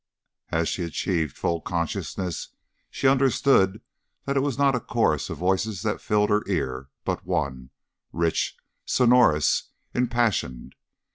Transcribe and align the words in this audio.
As 0.49 0.67
she 0.67 0.81
achieved 0.83 1.37
full 1.37 1.61
consciousness, 1.61 2.55
she 2.89 3.07
understood 3.07 3.81
that 4.25 4.35
it 4.35 4.39
was 4.39 4.57
not 4.57 4.73
a 4.73 4.79
chorus 4.79 5.29
of 5.29 5.37
voices 5.37 5.83
that 5.83 6.01
filled 6.01 6.31
her 6.31 6.41
ear, 6.47 6.89
but 7.05 7.23
one, 7.23 7.69
rich, 8.11 8.57
sonorous, 8.83 9.69
impassioned. 9.93 10.73